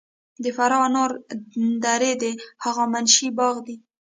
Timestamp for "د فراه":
0.43-0.83